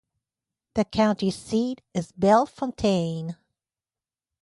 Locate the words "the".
0.73-0.83